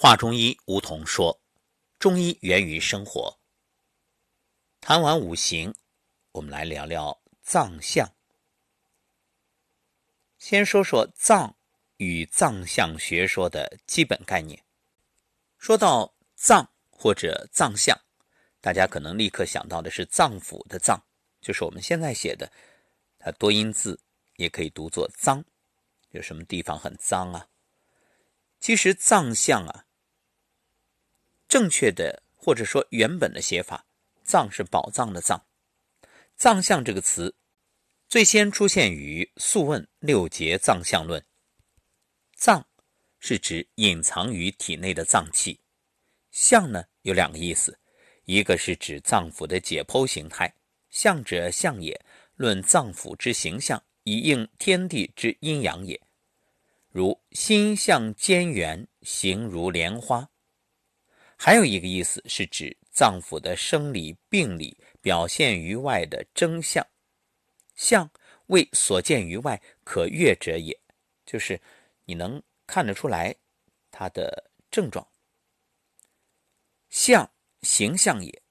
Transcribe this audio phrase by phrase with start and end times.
[0.00, 1.40] 华中医吴桐说
[1.98, 3.36] ：“中医源于生活。”
[4.80, 5.74] 谈完五行，
[6.30, 8.08] 我们来聊聊脏象。
[10.38, 11.56] 先说说脏
[11.96, 14.62] 与脏象学说的基本概念。
[15.58, 18.00] 说到脏或者脏象，
[18.60, 21.04] 大家可能立刻想到的是脏腑的脏，
[21.40, 22.52] 就是我们现在写的，
[23.18, 24.00] 它多音字
[24.36, 25.44] 也可以读作脏。
[26.10, 27.48] 有什么地方很脏啊？
[28.60, 29.86] 其实脏象啊，
[31.48, 33.86] 正确的或者说原本的写法，
[34.22, 35.46] 脏是宝藏的脏。
[36.36, 37.34] 脏象这个词
[38.08, 41.20] 最先出现于《素问·六节脏象论》。
[42.36, 42.64] 脏
[43.18, 45.58] 是指隐藏于体内的脏器，
[46.30, 47.76] 象呢有两个意思，
[48.24, 50.54] 一个是指脏腑的解剖形态，
[50.90, 52.00] 象者象也，
[52.36, 56.00] 论脏腑之形象，以应天地之阴阳也。
[56.90, 60.30] 如心象坚圆，形如莲花。
[61.38, 66.86] 还有一个意思是指脏腑的生理病理表现于外的征象，
[67.74, 68.10] 象
[68.48, 70.78] 为所见于外可阅者也，
[71.24, 71.58] 就是
[72.04, 72.42] 你能。
[72.70, 73.34] 看得出来，
[73.90, 75.08] 它的症状。
[76.90, 78.42] 象形象也，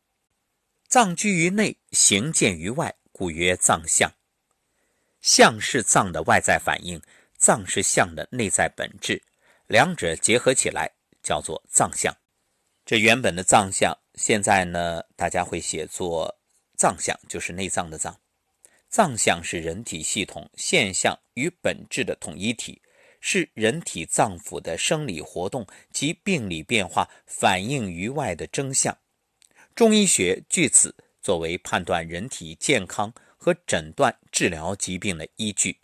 [0.88, 4.12] 脏居于内，形见于外，故曰脏象。
[5.22, 7.00] 象是脏的外在反应，
[7.38, 9.22] 脏是象的内在本质，
[9.68, 10.92] 两者结合起来
[11.22, 12.12] 叫做脏象。
[12.90, 16.40] 这原本的脏象，现在呢，大家会写作
[16.78, 18.18] 脏象，就是内脏的脏。
[18.88, 22.82] 脏象是人体系统现象与本质的统一体。
[23.20, 28.98] 是人体脏腑的生理活动及病理变化反映于外的征象。
[29.76, 35.78] 中医学据此作为判断人体健康和诊断治疗疾病的依据。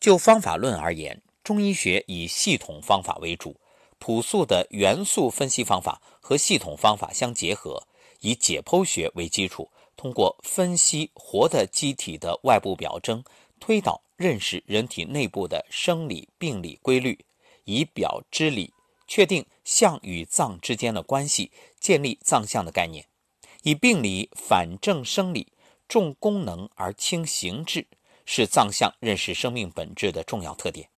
[0.00, 3.60] 就方法论而言，中医学以系统方法为主，
[4.00, 7.86] 朴素的元素分析方法和系统方法相结合，
[8.18, 13.22] 以解剖学为基础，通过分析活的机体的外部表征，
[13.60, 14.02] 推导。
[14.16, 17.24] 认识人体内部的生理病理规律，
[17.64, 18.74] 以表知理，
[19.06, 21.50] 确定象与脏之间的关系，
[21.80, 23.06] 建立脏象的概念。
[23.62, 25.54] 以病理反证生理，
[25.88, 27.86] 重功能而轻形质，
[28.26, 30.90] 是脏象认识生命本质的重要特点。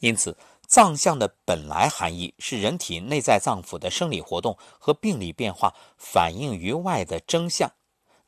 [0.00, 0.36] 因此，
[0.72, 7.70] 脏象的本来含义是人体内在脏腑的生理活动和病理变化反映于外的征象，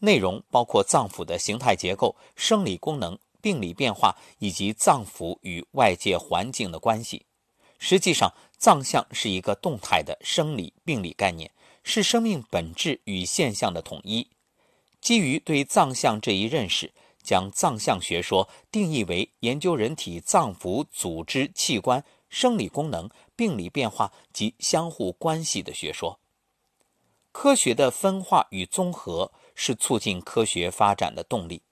[0.00, 3.19] 内容包括脏腑的形态结构、生理功能。
[3.41, 7.25] 病理变化以及脏腑与外界环境的关系，
[7.78, 11.50] 实际上，脏象是一个动态的生理病理概念，
[11.83, 14.28] 是生命本质与现象的统一。
[15.00, 22.03] 基于对脏象这一认识，将脏象学说定义为研究人体脏腑组织器官
[22.34, 26.19] 生理功能、病理变化及相互关系的学说。
[27.31, 31.62] 科学的分化与综合是促进科学发展的动力。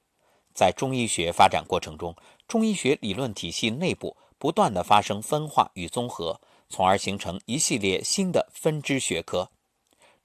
[0.55, 2.15] 在中医学发展过程中，
[2.47, 9.51] 中医学理论体系内部不断的发生分化与综合，从而形成一系列新的分支学科。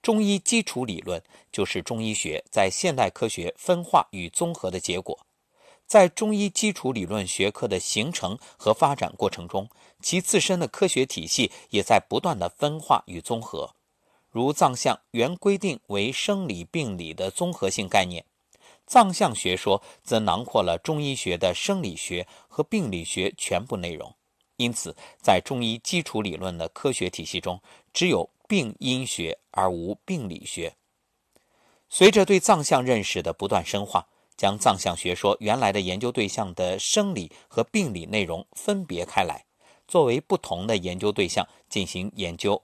[0.03, 1.21] 中医基础理论
[1.51, 5.26] 就是中医学在现代科学分化与综合的结果。
[5.87, 9.69] 在中医基础理论学科的形成和发展过程中，
[10.01, 13.73] 其自身的科学体系也在不断的分化与综合。
[14.29, 18.25] 如脏象原规定为生理病理的综合性概念。
[18.85, 24.13] 脏象学说则囊括了中医学的生理学和病理学全部内容，
[24.57, 27.61] 因此，在中医基础理论的科学体系中，
[27.93, 30.75] 只有病因学而无病理学。
[31.89, 39.43] 随着对脏象认识的不断深化，将脏象学说原来的研究对象的生理和病理内容分别开来，
[39.87, 42.61] 作为不同的研究对象进行研究，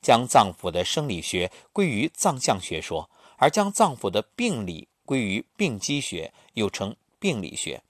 [0.00, 4.86] 将脏腑的生理学归于脏象学说，而将脏腑的病理。
[5.06, 7.82] 归于病机学，又称病理学。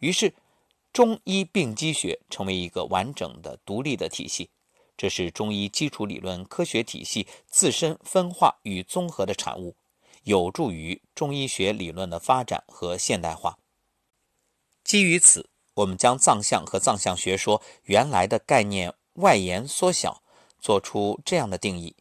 [0.00, 0.34] 于是，
[0.92, 4.50] 中医病机学成为一个完整的、独立的体系。
[4.96, 9.76] 这是中医基础理论科学体系自身分化与综合的产物，
[10.24, 13.58] 有助于中医学理论的发展和现代化。
[14.84, 20.22] 基于此，我们将藏象和藏象学说原来的概念外延缩小，
[20.58, 21.96] 做出这样的定义：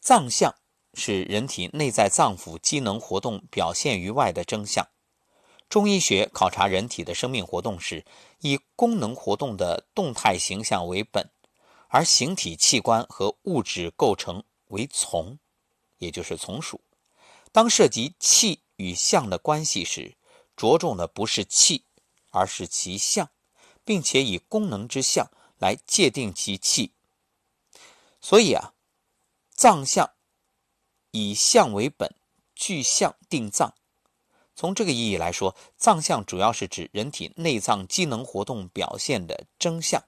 [0.00, 0.54] 藏象。
[0.96, 4.86] 是人体内在脏腑机能活动表现于外的征象。
[5.68, 8.04] 中医学考察人体的生命活动时，
[8.42, 11.28] 以功能活动的动态形象为本，
[11.88, 15.36] 而形体器官和物质构成为从，
[15.98, 16.80] 也就是从属。
[17.54, 20.16] 当涉及气与象的关系时，
[20.56, 21.84] 着重的不是气，
[22.32, 23.30] 而是其象，
[23.84, 25.30] 并且以功能之象
[25.60, 26.94] 来界定其气。
[28.20, 28.74] 所以啊，
[29.54, 30.14] 藏象
[31.12, 32.16] 以象为本，
[32.56, 33.72] 具象定藏。
[34.56, 40.02] 从这个意义来说，藏象主要是指人体内脏机能活动表现的征象。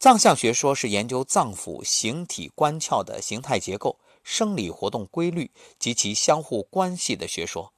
[0.00, 7.72] 藏象学说是研究脏腑形体官窍的形态结构、生理活动规律及其相互关系的学说，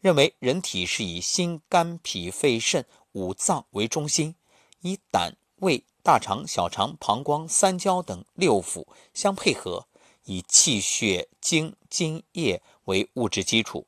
[0.00, 4.36] 认为人体是以心、肝、脾、肺、肾五脏为中心，
[4.80, 9.88] 以胆、胃、大肠、小肠、膀胱、三焦等六腑相配合，
[10.24, 13.86] 以气血、精、津液为物质基础。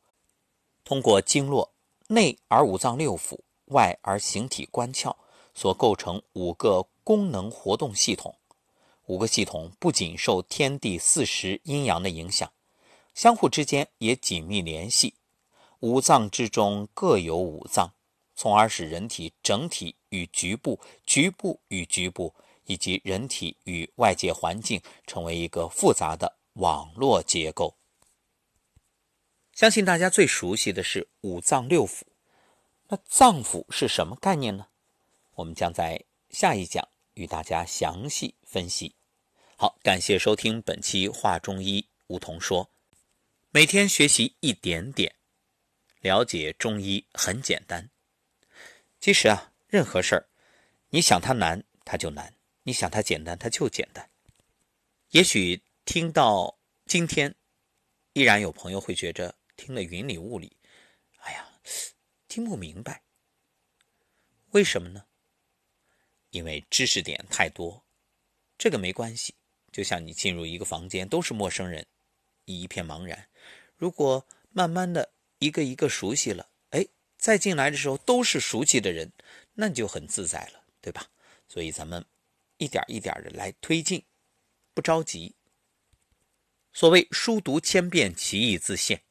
[0.85, 1.73] 通过经络
[2.09, 5.15] 内而五脏六腑，外而形体官窍，
[5.55, 8.35] 所构成五个功能活动系统。
[9.11, 12.53] 五个系统不仅受天地四时阴阳的影响，
[13.13, 15.15] 相互之间也紧密联系。
[15.81, 17.93] 五脏之中各有五脏，
[18.37, 22.33] 从而使人体整体与局部、局部与局部，
[22.67, 27.75] 以及人体与外界环境成为一个复杂的网络结构。
[29.53, 32.03] 相信大家最熟悉的是五脏六腑，
[32.87, 34.69] 那脏腑是什么概念呢？
[35.35, 38.95] 我们将在下一讲与大家详细分析。
[39.63, 42.71] 好，感谢收听本期《话中医》，梧桐说，
[43.51, 45.15] 每天学习一点点，
[46.01, 47.91] 了解中医很简单。
[49.01, 50.27] 其实啊，任何事儿，
[50.89, 54.09] 你想它难，它就难；你想它简单，它就简单。
[55.11, 57.35] 也许听到今天，
[58.15, 59.35] 依然有朋友会觉着。
[59.57, 60.57] 听了云里雾里，
[61.19, 61.47] 哎呀，
[62.29, 63.03] 听不明白。
[64.53, 65.05] 为什么呢？
[66.31, 67.85] 因为知识点太多。
[68.57, 69.35] 这个没关系，
[69.71, 71.87] 就像你进入一个房间，都是陌生人，
[72.45, 73.29] 一片茫然。
[73.77, 76.87] 如果慢慢的一个一个熟悉了，哎，
[77.17, 79.13] 再进来的时候都是熟悉的人，
[79.55, 81.07] 那就很自在了，对吧？
[81.49, 82.05] 所以咱们
[82.59, 84.05] 一点一点的来推进，
[84.75, 85.35] 不着急。
[86.73, 89.03] 所谓书读千遍，其义自现。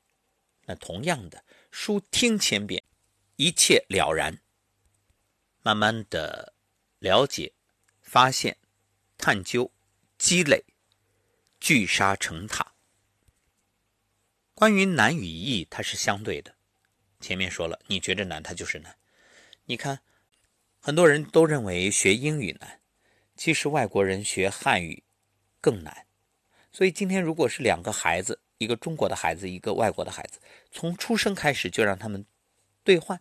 [0.65, 2.83] 那同样的，书听千遍，
[3.35, 4.39] 一切了然。
[5.61, 6.53] 慢慢的
[6.99, 7.51] 了解、
[8.01, 8.57] 发现、
[9.17, 9.69] 探究、
[10.19, 10.65] 积累，
[11.61, 12.73] 聚沙成塔。
[14.53, 16.53] 关于难与易，它是相对的。
[17.21, 18.97] 前面说了，你觉得难，它就是难。
[19.63, 20.01] 你看，
[20.81, 22.81] 很多人都认为学英语难，
[23.37, 25.01] 其实外国人学汉语
[25.61, 26.05] 更难。
[26.73, 30.37] 所以今天，如果是两个孩子，一个中国的孩子，一个外国的孩子，
[30.69, 32.25] 从出生开始就让他们
[32.83, 33.17] 兑换，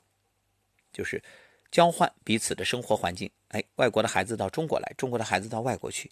[0.92, 1.22] 就是
[1.70, 3.30] 交换彼此的生活环境。
[3.50, 6.10] 哎，外国的孩子到中国来，中国的孩子到外国去。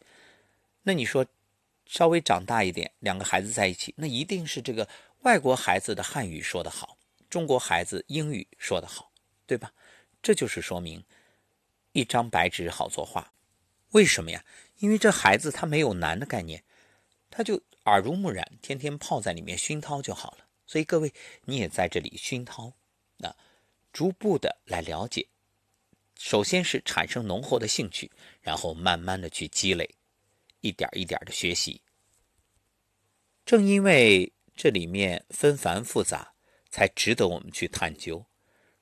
[0.89, 1.27] 那你说，
[1.85, 4.89] 稍微长大一点，两个孩子在一起，那一定是这个
[5.23, 6.97] 外国孩子的汉语说得好，
[7.29, 9.11] 中国孩子英语说得好，
[9.49, 9.73] 对吧？
[10.23, 11.05] 这就是说明
[11.91, 13.33] 一张白纸好作画。
[13.91, 14.45] 为什么呀？
[14.79, 16.63] 因为这孩子他没有难的概念。
[17.31, 20.47] 他就耳濡目染，天天泡在里面熏陶就好了。
[20.69, 21.13] 所以各位，
[21.47, 22.73] 你也在这里熏陶，
[23.17, 23.35] 那
[23.93, 25.27] 逐步的来了解。
[26.17, 28.09] 首先是产生浓厚的兴趣，
[28.41, 29.91] 然后慢慢的去积累，
[30.61, 31.83] 一点一点的学习。
[33.45, 36.35] 正因为这里面纷繁复杂，
[36.71, 38.25] 才值得我们去探究。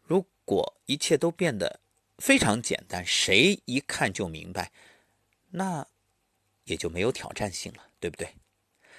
[0.03, 1.81] 如果一切都变得
[2.19, 4.73] 非常简单，谁一看就明白，
[5.51, 5.87] 那
[6.65, 8.35] 也就没有挑战性了，对不对？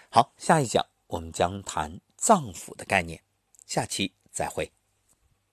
[0.10, 3.24] 好，下一讲我们将谈脏腑的概念，
[3.66, 4.72] 下期再会。